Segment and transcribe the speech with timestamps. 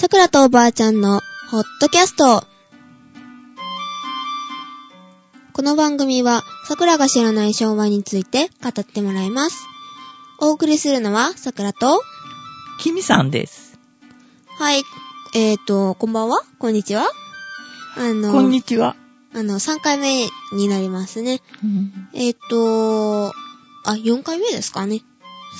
[0.00, 2.42] さくらとおばあちゃんのホットキャスト。
[5.52, 9.66] この番組は、さくらが知らない昭和について語ってもらいます。
[10.40, 12.00] お送りするのは、さくらと、
[12.78, 13.78] キミさんです。
[14.58, 14.84] はい、
[15.34, 16.40] えーと、こんばんは？
[16.58, 17.06] こんにちは？
[17.98, 18.96] あの、こんにちは。
[19.34, 21.42] あの、3回目になりますね。
[22.14, 23.32] えーと、あ、
[23.84, 25.02] 4回目ですかね。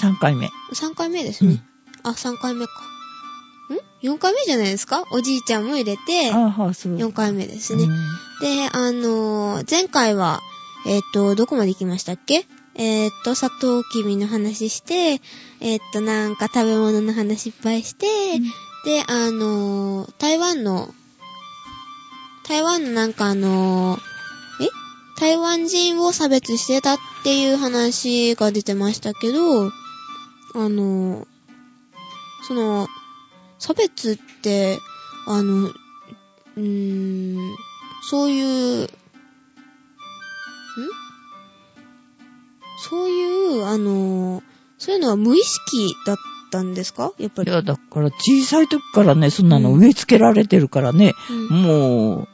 [0.00, 0.48] 3回目。
[0.72, 1.62] 3回目ですね。
[2.04, 2.72] あ、3回目か。
[4.02, 5.04] ん ?4 回目じゃないですか？
[5.12, 6.96] おじいちゃんも入れて、ああ、そう。
[6.96, 7.84] 4回目ですね。
[7.84, 7.91] うん
[8.41, 10.41] で、あのー前回は、
[10.86, 12.46] えっ、と、どこまで行きましたっけ？
[12.74, 15.20] えっ、と、砂糖きびの話して、
[15.60, 18.06] えっ、と、なんか食べ物の話いっぱいして、
[18.86, 20.94] で、あのー台湾の、
[22.48, 24.00] 台湾のなんかあのー
[24.64, 24.69] え？
[25.20, 29.70] 台湾人を差別してたっていう話が出てましたけど、あ
[30.55, 31.27] のー
[32.48, 32.88] その、
[33.60, 34.78] 差別って、
[35.27, 37.56] あの、うーん、
[38.03, 38.89] そういう、ん？
[42.78, 44.42] そういう、あの、
[44.78, 46.16] そういうのは無意識だっ
[46.50, 47.12] たんですか？
[47.19, 47.50] やっぱり。
[47.50, 49.81] いや、だから小さい時からね、そんなのうん。
[49.81, 51.62] 植え付けられてるからね、うん。
[51.62, 52.28] もう、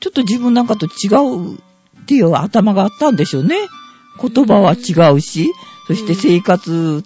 [0.00, 1.58] ちょっと自分なんかと違うっ
[2.06, 3.56] ていう頭があったんでしょうね。
[4.20, 5.52] 言葉は違うし、
[5.86, 7.04] そして生活、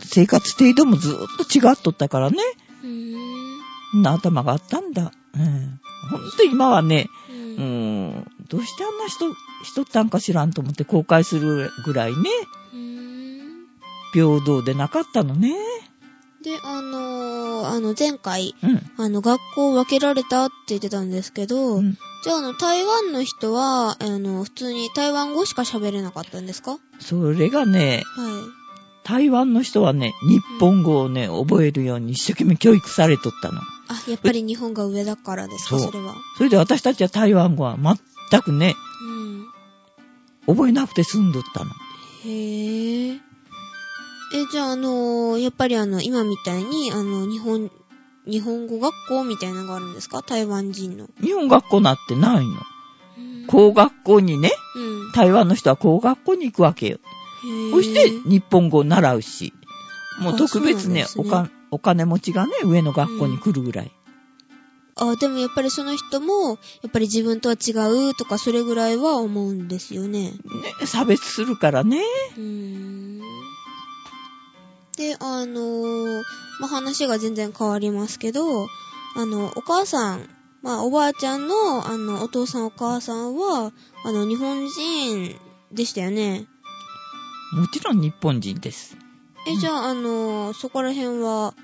[0.00, 2.38] 生活程度もずーっと違っとったからね。
[2.82, 5.12] うーんな頭があったんだ。
[5.34, 5.80] うん。
[6.10, 9.32] ほんと今はね、ううんん、どうしてあんな人、
[9.64, 12.30] しとったんか知らんと思って後悔するぐらいね、
[12.72, 13.66] うーん
[14.12, 15.54] 平等でなかったのね。
[16.44, 18.90] で、あのーあの、前回、うん。
[18.96, 26.72] あの、学校分けられたって言ってたんですけど、うんじゃあ、あの、台湾の人は、あの、普通に台湾語しか喋れなかったんですか？
[26.72, 28.02] はそれがね、い。
[29.08, 33.60] 台湾の人はね、日本語をね、覚えるように一生懸命教育されとったの。
[33.60, 33.64] あ、
[34.10, 36.14] やっぱり日本が上だからですか、それは。
[36.36, 37.78] それで私たちは台湾語は
[38.30, 38.74] 全くね、
[40.46, 40.54] うん。
[40.54, 41.70] 覚えなくて済んどったの。
[42.24, 43.12] へえ。
[43.14, 43.18] え、
[44.52, 47.70] じゃあ、あのーやっぱりあの、今みたいに、あの、日本、
[48.26, 50.20] 日本語学校みたいなのがあるんですか？
[50.22, 51.08] 台湾人の。
[51.22, 52.52] 日本学校なんてないの。
[52.52, 55.12] うん工学校にね、うん。
[55.12, 56.98] 台湾の人は工学校に行くわけよ。
[57.72, 59.52] そして日本語を習うし、
[60.20, 63.92] もうあ特別ねねおか、お金持ちがね、上の学校に来るぐらい。
[64.96, 67.70] あ、でもやっぱりその人も、やっぱり自分とは違
[68.10, 70.32] うとか、それぐらいは思うんですよね。
[70.32, 72.02] ね、差別するからね。
[72.36, 73.20] うーん。
[74.96, 76.22] で、あのー
[76.58, 78.66] まあ、話が全然変わりますけど、
[79.14, 80.28] あの、お母さん、
[80.62, 83.72] まあ、おばあちゃんの、あの、お父さんお母さんは、
[84.04, 85.36] あの、日本人
[85.70, 86.46] でしたよね。
[87.52, 88.96] もちろん日本人です。
[89.46, 91.54] え、じゃあ、あのーそこら辺は、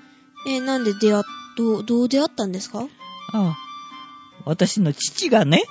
[0.47, 1.23] え、なんで出会っ、
[1.57, 2.79] どう、どう出会ったんですか？
[2.79, 2.89] はい。
[3.33, 3.57] ああ
[4.45, 5.63] 私の父がね、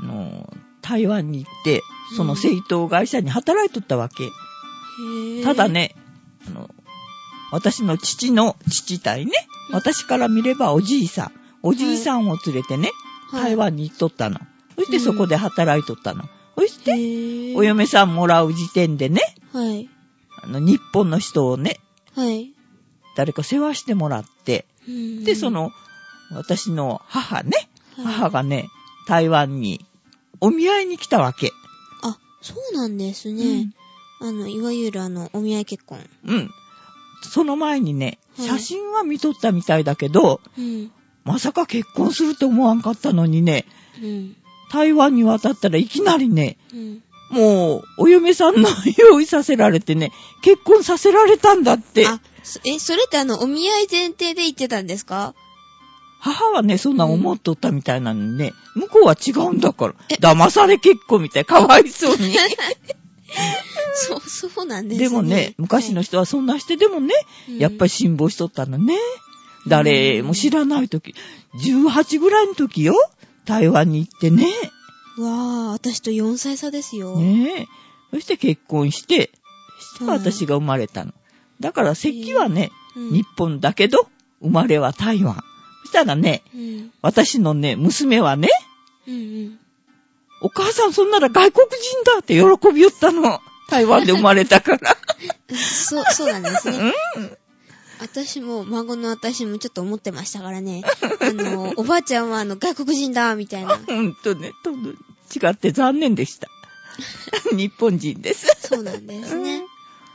[0.00, 1.82] あの、台湾に行って、
[2.16, 4.24] その製糖会社に働いとったわけ。
[4.24, 5.68] へーただ。
[5.68, 5.94] ね、
[6.46, 6.70] あの、
[7.50, 9.32] 私の父の父体ね、
[9.68, 11.32] うん私から見ればおじいさん、
[11.62, 12.90] おじいさんを連れてね、
[13.30, 14.38] はい台湾に行っとったの。
[14.76, 16.24] そしてそこで働いとったの。
[16.56, 19.88] そしへて、ーお嫁さんもらう時点でね、はい。
[20.42, 21.80] あの、日本の人をね、
[22.14, 22.52] はい。
[23.16, 25.70] 誰か世話してもらって、うんで、そ、の、
[26.32, 28.68] 私の母ね、はい母がね、
[29.06, 29.84] 台湾に
[30.40, 31.52] お見合いに来たわけ。
[32.02, 33.70] あ、そうなんですね。
[34.20, 35.98] あの、いわゆるあの、お見合い結婚。
[36.24, 36.36] うん。
[36.36, 36.50] うん。
[37.22, 40.90] その前にね、はい写真は見とったみたいだけど、うん。
[41.24, 43.66] まさか結婚すると思わんかったのにね、
[44.02, 44.36] うん。
[44.72, 47.02] 台湾に渡ったらいきなりね、うん。
[47.30, 48.68] もう、お嫁さんの
[48.98, 50.12] 用意させられてね、
[50.42, 52.06] 結婚させられたんだって。
[52.06, 55.34] あ、そえ、それってあの、お見合い前提で言ってたんですか？
[56.20, 62.34] 母はね、そんな思っとったみたいなのにね、向こうは違うんだからえ、騙され結婚みたい、かわいそうに。
[63.94, 65.08] そう、そうなんですね。
[65.08, 67.14] でもね、昔の人はそんなしてでもね、
[67.48, 68.96] はいやっぱり辛抱しとったのね。
[69.66, 71.14] 誰も知らない時、
[71.56, 72.94] 18ぐらいの時よ、
[73.44, 74.44] 台湾に行ってね。
[74.44, 74.82] うん
[75.18, 77.16] わあ、私と4歳差ですよ。
[77.18, 77.66] ねえ。
[78.14, 79.30] そして結婚して、
[79.78, 81.12] そしてはい私が生まれたの。
[81.60, 84.08] だから席はね、うん日本だけど、
[84.42, 85.36] 生まれは台湾。
[85.82, 86.92] そしたらね、うん。
[87.02, 88.48] 私のね、娘はね、
[89.06, 89.58] うんうん。
[90.42, 93.40] お母さんそんなら外国人だって喜びよったの。
[93.70, 94.96] 台湾で生まれたから。
[95.56, 96.92] そう、そうなんですね。
[97.16, 97.36] うん。
[98.00, 100.82] 私も、孫の私もちょっと思ってましたからね。
[101.20, 103.76] あの、おばあちゃんはあの、外国人だ、みたいな。
[103.76, 106.48] ほんとね、と違って残念でした。
[107.56, 108.46] 日本人です。
[108.60, 109.62] そうなんですね。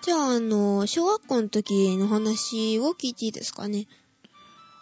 [0.01, 3.87] じゃあ、あの、小学校の時の話を聞いていいですかね。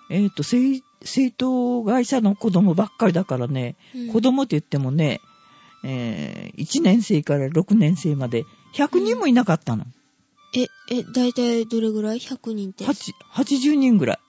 [0.10, 5.22] えっ、と、生、生徒会社の子供ばっかりだからね、うん子供って言ってもね、
[5.84, 9.86] えー、1年生から6年生まで100人もいなかったの。
[10.56, 14.19] え、え、だいたいどれぐらい ?100 人って？8 80人ぐらい。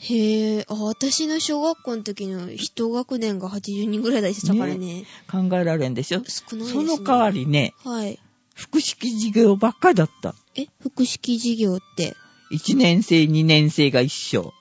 [0.00, 5.04] へえ、あ、私の小学校の時の一学年が80人ぐらいでしたからね。
[5.30, 6.22] 考えられんでしょ？
[6.26, 6.86] 少ないですね。
[6.86, 8.18] その代わりね、はい。
[8.54, 10.34] 複式授業ばっかりだった。
[10.56, 12.16] え、複式授業って
[12.52, 14.52] ？1年生、2年生が一緒。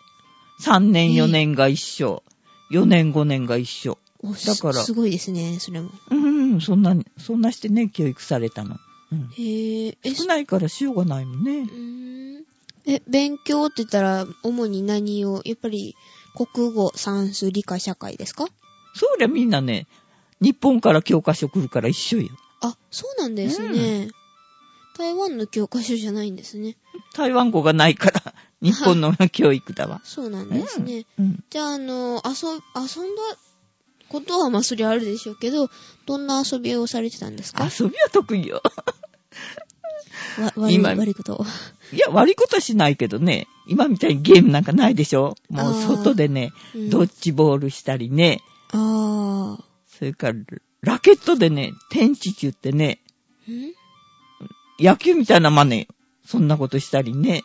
[0.61, 2.23] 3年、4年が一緒。
[2.71, 3.97] 4年、5年が一緒。
[4.23, 5.91] おだからすすごいですね、それも。
[6.09, 8.77] うん、そんな、そんなしてね、教育されたの。
[9.12, 9.30] うん。
[9.38, 11.65] へえ、え、少ないからしようがないもんねう。
[11.65, 12.44] ーん
[12.86, 15.95] え、勉強って言ったら、主に何を、やっぱり、
[16.36, 18.48] 国語、算数、理科、社会ですか？
[18.94, 19.88] そりゃみんなね、
[20.39, 22.30] 日本から教科書来るから一緒よ。
[22.62, 24.09] あ、そうなんですね。
[24.98, 26.75] 台湾の教科書じゃないんですね。
[27.13, 30.01] 台湾語がないから、 日本の教育だわ。
[30.04, 31.06] そうなんですね。
[31.19, 31.44] うん。
[31.50, 33.38] じゃあ、あの、遊、遊んだ
[34.09, 35.69] ことは、まあ、そりゃあるでしょうけど、
[36.06, 37.65] どんな遊びをされてたんですか？
[37.65, 38.62] 遊びは得意よ。
[40.39, 41.45] わ悪い、今悪いこと。
[41.94, 45.36] いや、悪いことはしないけどね、今みたいにゲームなんかないでしょ？
[45.50, 49.57] もう外でね、うんドッジボールしたりね、あ
[49.88, 50.39] それから、
[50.81, 53.00] ラケットでね、天地って言ってね、
[54.80, 55.88] 野球みたいな真似よ。
[56.25, 57.44] そんなことしたりね。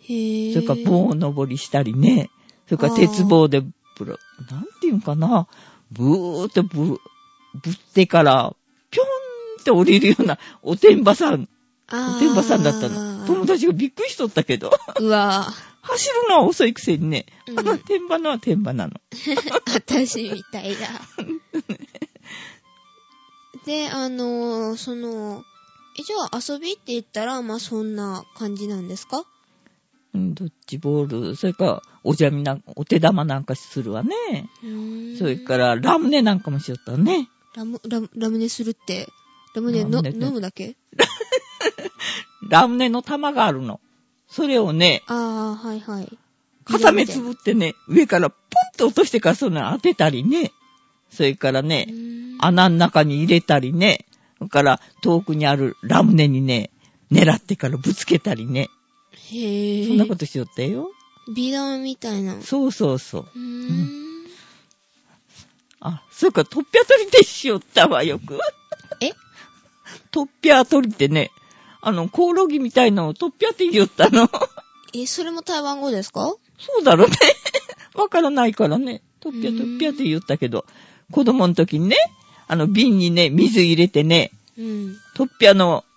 [0.00, 0.52] へえ。
[0.54, 2.30] それから棒登りしたりね。
[2.66, 4.18] それから鉄棒でブロ、
[4.50, 5.46] なんていうんかな。
[5.92, 6.98] ブーってブ、ぶ
[7.70, 8.54] ってから、
[8.90, 9.06] ぴょん
[9.60, 11.48] って降りるようなおてんばさん、
[11.90, 13.26] おてんばさんだったの。
[13.26, 14.72] 友達がびっくりしとったけど。
[15.00, 15.46] うわ
[15.82, 17.26] 走るのは遅いくせにね。
[17.48, 18.94] うんあの天場のは天場なの。
[19.74, 20.88] 私みたいだ。
[23.66, 25.44] で、あのーその、
[25.98, 29.24] え、じゃあ遊びって言ったら、まあそんな感じなんですか？
[30.14, 34.14] うんドッジボール、それから、おじゃみなんか、お手玉なんかするわね。
[35.18, 37.28] それから、ラムネなんかもしよったね。
[37.54, 39.08] ラム、ラム、ラムネするって、
[39.54, 40.76] ラムネ飲むだけ？
[42.48, 43.80] ラムネの玉があるの。
[44.28, 46.18] それをね、ああ、はいはい。
[46.64, 48.38] 片目つぶってね、上からポン
[48.76, 50.52] と落としてからその当てたりね。
[51.10, 51.92] それからうね、
[52.38, 54.06] 穴の中に入れたりね。
[54.38, 56.70] それから遠くにあるラムネにね、
[57.10, 58.68] 狙ってからぶつけたりね。
[59.32, 59.86] へえ。
[59.86, 60.90] そんなことしよったよ。
[61.34, 62.36] 美談みたいな。
[62.36, 63.26] うそうそうそう。
[63.36, 64.26] ーん。
[65.80, 68.38] あ、それからトッピャ取りでしよったわ、よく。
[69.00, 69.12] え？
[70.10, 71.30] トッピャ取りってね、
[71.80, 74.28] あの、コオロギみたいのをトッピャって言ったの。
[74.94, 76.34] え、それも台湾語ですか？
[76.58, 77.16] そうだろうね。
[77.94, 79.02] わからないからね。
[79.20, 80.64] トッピャトッピャって言ったけど、
[81.10, 81.96] 子供の時にね、
[82.46, 84.96] あの瓶にね、水入れてね、うん。
[85.14, 85.91] トッピャの、あ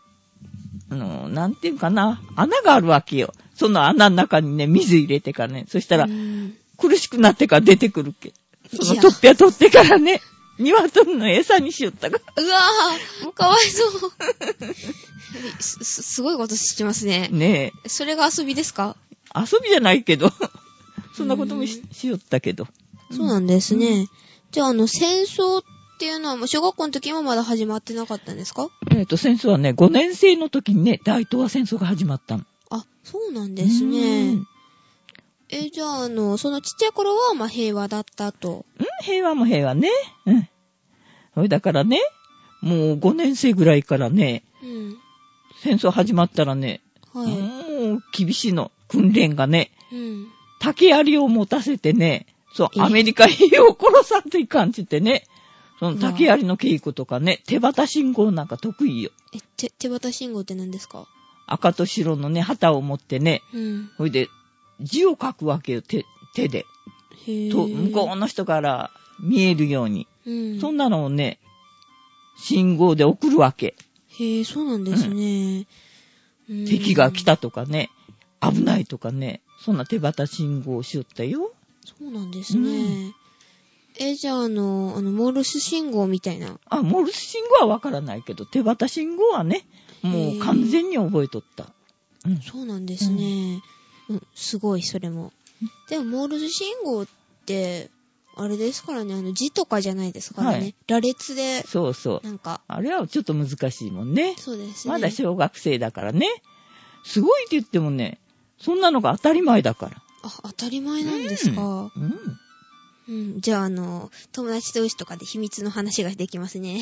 [1.27, 3.33] の、なんていうかな、穴があるわけよ。
[3.55, 8.33] その穴の中にね、水入れてからね、そしたらう、ん苦しくなってから出てくるっけ。
[8.81, 10.21] そのトッピャ取ってからね、
[10.59, 12.43] 鶏の餌にしよったから。
[12.43, 14.11] うわぁ、かわいそう。
[15.61, 17.29] す、すすごいことしてますね。
[17.31, 18.97] ねそれが遊びですか？
[19.35, 20.31] え、遊びじゃないけど、
[21.15, 22.67] そんなこともししよったけど。
[23.11, 24.07] そうなんですね。
[24.51, 25.63] じゃあ、あの、戦争っ
[25.97, 28.69] ていうのは、もう小学校の時もまだ始まってなかったんですか？
[28.91, 32.43] えっ、と、戦争はね、5年生の時にね、大東亜戦争が始まったの。
[32.69, 34.47] あ、そうなんですうねん。
[35.49, 38.65] え、じゃあ、あの、そのちっちゃい頃は、まあ、平和だったと。
[38.79, 39.89] うん平和も平和ね。
[40.25, 40.49] うん。
[41.35, 41.99] それだからね、
[42.61, 44.97] もう5年生ぐらいからね、うん。
[45.61, 46.81] 戦争始まったらね、
[47.13, 47.27] はい。
[47.27, 48.71] もう厳しいの。
[48.87, 50.27] 訓練がね、うん。
[50.59, 55.25] 竹槍を持たせてね、そう、えアメリカ兵を殺さんといかんって言ってね、
[55.79, 59.11] その竹槍の稽古とかね、手旗信号なんか得意よ。
[59.33, 61.07] え、手、手旗信号って何ですか？
[61.47, 63.89] 赤と白のね、旗を持ってね、うん。
[63.97, 64.29] それで
[64.81, 66.65] 字を書くわけよ、手、手で。
[67.27, 70.07] へぇと、向こうの人から見えるように。
[70.25, 70.59] うん。
[70.59, 71.39] そんなのをね、
[72.37, 73.75] 信号で送るわけ。
[74.17, 75.67] へぇそうなんですね。
[76.49, 77.23] うん敵が来。
[77.23, 77.89] たとかね、
[78.39, 81.51] 危ないとかね、そんな手旗信号をしよったよ。
[81.83, 83.13] そうなんですね。
[83.99, 86.59] え、じゃあ、あの、あの、モールス信号みたいな。
[86.69, 89.65] あ、モールス信号はわからないけど、手旗信号はね、
[90.01, 91.73] もう完全に覚えとった。
[92.25, 92.41] うん。
[92.41, 93.61] そうなんですね。
[94.09, 95.31] うん、すごい、それも。
[95.89, 97.07] でも、モールス信号っ
[97.45, 97.89] て、
[98.37, 100.57] あれですからね、あの、字とかじゃないですからね。
[100.57, 102.25] はい羅列で、そうそう。
[102.25, 104.35] なんか、あれはちょっと難しいもんね。
[104.37, 104.93] そうですね。
[104.93, 106.27] まだ小学生だからね。
[107.05, 108.19] すごいって言ってもね、
[108.59, 110.03] そんなのが当たり前だから。
[110.23, 111.91] あ、当たり前なんですか。
[111.95, 112.03] うん。
[112.03, 112.39] うん。
[113.07, 116.81] じゃあ、あの、友達同士とかで秘密の話ができますね。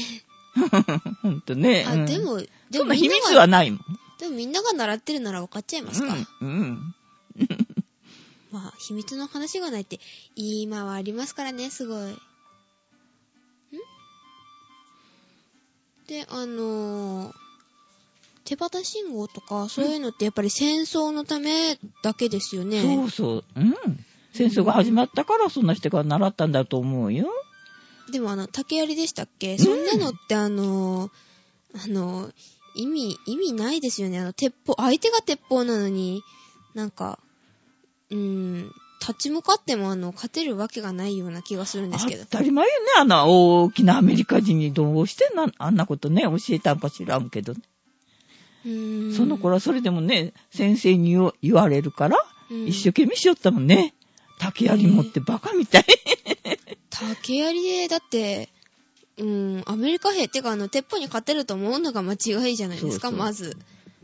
[1.22, 1.86] ほんとね。
[1.88, 3.80] あ、うんでも、でそんな秘もみんなが密はないもん。
[4.20, 6.16] でもみんなが習ってるなら分かっちゃいますか。
[6.42, 6.48] うん。
[6.48, 6.96] うん。
[8.52, 10.00] まあ、秘密の話がないって、
[10.36, 12.12] 今はありますからね、すごい。
[12.12, 12.18] ん？
[16.08, 17.34] で、あのー
[18.46, 22.82] 手旗信号とか、そういうのってやっぱり戦争のためだけですよね。
[22.82, 23.44] そうそう。
[23.56, 23.74] うん。
[24.34, 27.28] 戦争が始まったからそんな人が習ったんだと思うよ。
[28.12, 31.12] でもあの、竹槍でしたっけ、そんなのってあのー
[31.86, 32.34] あのー
[32.76, 34.20] 意味、意味ないですよね。
[34.20, 36.24] あの、鉄砲、相手が鉄砲なのに、
[36.74, 37.20] なんか、
[38.10, 42.24] うーん、立ち向かってもあの、勝てるわけがないような気がするんですけど。
[42.24, 42.88] 当たり前よね。
[43.00, 47.60] あの大きなアメリカ人にどうしてなあんなことね、教えたんか知らんけどね。
[49.14, 52.18] その頃はそれでもね、先生に言われるから、
[52.50, 53.94] うん一生懸命しよったもんね。
[54.44, 55.86] 竹槍持ってバカみたい。
[56.90, 58.50] 竹槍で、だって、
[59.18, 63.58] うん、アメリカ兵ってか、あの、鉄砲に勝てると思うのが間違いじゃないですか、そうそうまず。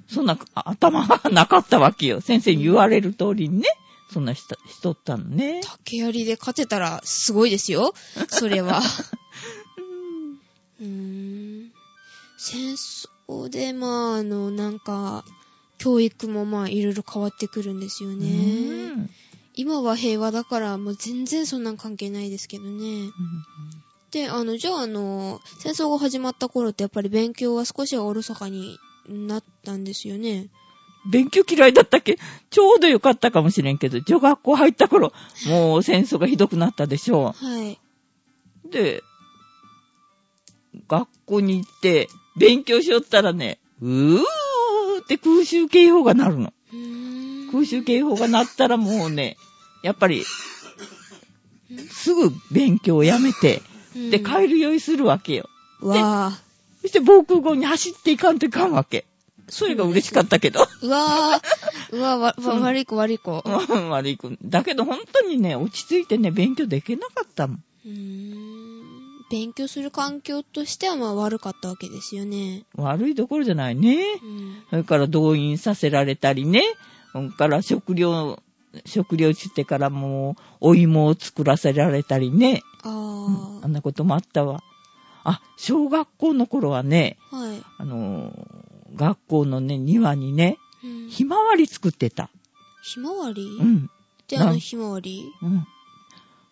[0.08, 2.22] そんなあ頭がなかったわけよ。
[2.22, 3.67] 先生に言われる通りにね、
[4.12, 5.62] そんなしとしとったのね。
[5.63, 7.93] 竹槍で勝てたら、すごいですよ。
[8.29, 8.81] それは。
[10.79, 11.72] うーん。
[12.38, 15.25] 戦争で、まあ、あの、なんか、
[15.77, 19.10] 教育もまあ、いろいろ変わってくるんですようね。
[19.59, 23.09] ん今は平和だから、もう全然そんなん関係ないですけどね。
[24.11, 30.47] で、あの、じゃあ、あの、戦争が始まった頃ってやっぱり勉強は少しはおろそかになったんですよね。
[31.11, 32.17] 勉強嫌いだったっけ？
[32.49, 35.13] ちょうどよかったかもしれんけど、女学校入った頃、
[35.47, 37.79] もう戦争がひどくなったでしょはい。
[38.65, 38.69] う。
[38.71, 39.01] で、
[40.87, 44.19] 学校に行って、勉強しよったらね、うー
[45.03, 46.53] って空襲警報が鳴るの。
[47.51, 49.37] 空襲警報が鳴ったらもうね、
[49.83, 50.24] やっぱり、
[51.91, 53.62] すぐ勉強をやめて、
[53.93, 55.50] で、帰るようにするわけよ。
[55.81, 56.50] うんわぁ。
[56.81, 59.05] そして防空壕に走っていかんといかんわけ。
[59.50, 60.65] それが嬉しかったけど。
[60.81, 61.95] うわぁ。
[61.95, 63.43] うわわ、わ、うん悪い子悪い子。
[63.89, 64.31] 悪い子。
[64.43, 67.63] だけど本当にね、落ち着いてね、勉強できなかったもん。
[67.86, 68.69] ーん。
[69.29, 72.63] 勉強する環境としてはまあ悪かったわけですよね。
[72.75, 73.98] 悪いどころじゃないね。
[74.24, 74.63] うん。
[74.69, 76.63] それから動員させられたりね。
[77.12, 78.41] それから食料、
[78.85, 82.61] 食料つってからもう、お芋を作らせられたりね。
[82.83, 84.61] ああんなこともあったわ。
[85.23, 87.35] あ、小学校の頃はね、あ。
[87.38, 87.61] はい。
[87.77, 92.29] あのー学校のね、庭にね、うんひまわり作ってた。
[92.81, 93.43] ひまわり？
[93.43, 93.89] うん。
[94.27, 95.23] で、あのひまわり？
[95.43, 95.67] うん。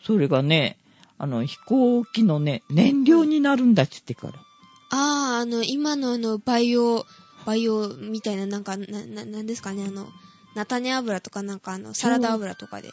[0.04, 0.78] それがね、
[1.18, 4.34] あの、飛行機のね、燃料になるんだっつってから。
[4.92, 7.06] ああ、あの、今のあの、バイオ、
[7.46, 10.08] バイオみたいな、なんか、な、な、なんですかね、あの、
[10.58, 12.90] 菜種油とかなんかあの、サラダ油とかで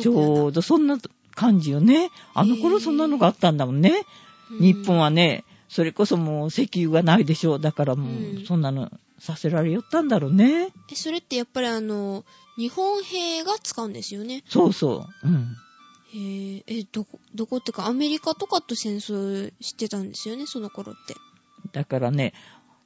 [0.00, 0.08] ち。
[0.08, 0.96] ょうどそんな
[1.34, 2.10] 感じよね。
[2.34, 3.90] あの頃そんなのがあったんだもんね。
[3.90, 7.60] うん日本はね、それこそもう石油がないでしょう。
[7.60, 8.90] だからもうそんなの
[9.20, 10.70] させられよったんだろうね。
[10.90, 12.24] え、それってやっぱりあの、
[12.56, 14.42] 日本兵が使うんですよね？
[14.48, 15.28] そうそう。
[15.28, 15.56] うん。
[16.12, 21.14] へえ、え、どこ、どこってか、アメリカとかと戦争してたんですよね、その頃って。
[21.72, 22.34] だからね、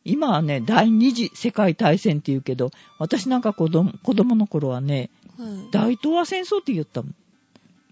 [0.04, 5.70] 今はね、第二次世界大戦って言うけど、私なんか子供子供の頃はね、はい。
[5.70, 7.14] 大東亜戦争って言ったもん。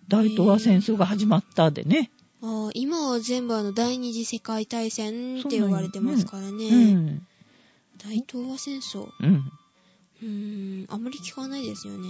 [0.08, 2.10] 大東亜戦争が始まったでね。
[2.42, 6.68] ああ、今は全部あの、第二次世界大戦って呼ばれてますからね。
[6.68, 7.26] うん。
[7.98, 9.08] 大東亜戦争。
[9.20, 9.52] うん。
[10.22, 12.08] うーん、あんまり聞かないですよね。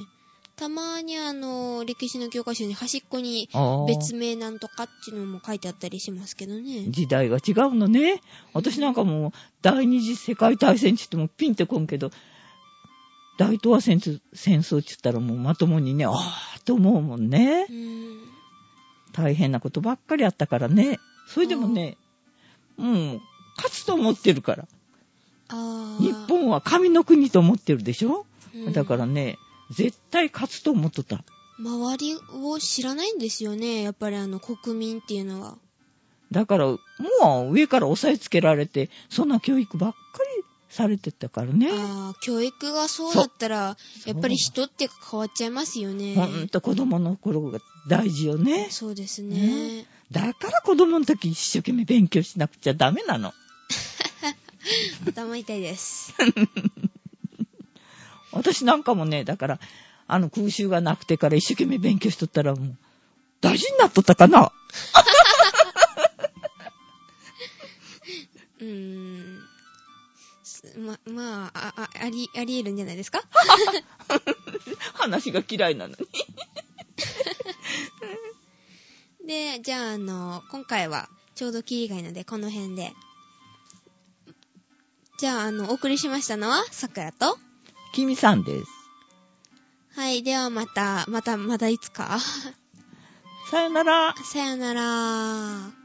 [0.63, 3.49] たまにあの、歴史の教科書に端っこに。
[3.89, 6.85] 別名なんとかっていうのも書いてあったりしますけどね。
[6.89, 8.21] 時代が違うのね。
[8.53, 12.13] 私なんかもう、第二次世界大戦って言ってもピンってこんけど、
[13.39, 17.67] 大東亜戦争戦争って言ったらもうまともにね、ああ、と思うもんねん。
[19.13, 21.01] 大変なことばっかりあったからね。
[21.27, 21.97] それでもね、
[22.77, 23.21] もう、
[23.57, 24.69] 勝つと思ってるから。
[25.99, 29.39] 日本は神の国と思ってるでしょ、うんだからね、
[29.73, 31.25] 絶対勝つと思っとった。
[31.59, 33.83] 周りを知らないんですよね。
[33.83, 35.59] やっぱりあの、国民っていうのは。
[36.31, 36.79] だから、も
[37.49, 39.99] う上から押さえつけられて、そんな教育ばっか
[40.37, 41.69] りされてたからね。
[41.71, 43.77] ああ、教育がそうだったら、
[44.07, 46.15] やっぱり人って変わっちゃいますよね。
[46.15, 48.69] ほんと子供の頃が大事よね。
[48.71, 49.87] そうですね。
[50.11, 53.33] だから子供の時一生懸命勉強しなくちゃダメなの。
[55.05, 56.15] 頭痛いです。
[58.33, 59.61] 私なんかもね、だから、
[60.09, 62.77] あの空襲がなくてから一生懸命勉強しとったらもう、
[63.41, 64.53] 大事になっとったかな
[68.61, 69.43] うーん。
[70.45, 73.23] すま、まあ、あ、ああり、あり得るんじゃないですか？
[74.95, 76.07] 話が嫌いなのに。
[79.27, 82.93] で、じゃあ、あの、今回は、ちょうどキリがいいので、この辺で。
[85.19, 87.39] じゃあ、あの、お送りしましたのは、さくらと、
[87.93, 88.67] 君さんです。
[89.95, 92.19] はい、ではまた、また、またいつか。
[93.51, 94.15] さよなら。
[94.17, 95.82] さよなら。